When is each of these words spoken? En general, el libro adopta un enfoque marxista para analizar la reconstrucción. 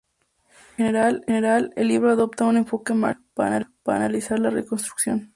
En 0.79 0.95
general, 1.27 1.73
el 1.75 1.87
libro 1.87 2.09
adopta 2.09 2.45
un 2.47 2.57
enfoque 2.57 2.95
marxista 2.95 3.29
para 3.35 3.67
analizar 3.85 4.39
la 4.39 4.49
reconstrucción. 4.49 5.29